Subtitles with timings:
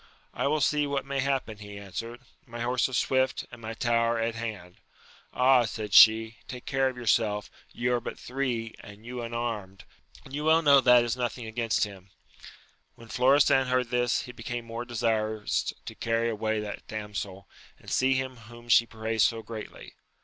[0.33, 4.17] I will see what may happen, he answered, my horse is swift, and my tower
[4.17, 4.77] at hand.
[5.31, 8.35] Ah, said she, take care of yourself; ye are AMADIS OF GAUL.
[8.45, 9.83] 245 but three, and you unarmed,
[10.25, 12.09] and you well know that is nothing against him.
[12.95, 17.47] When Florestan heard this, he became more desirous to carry away that damsel,
[17.77, 19.93] and see him whom she praised so greatly.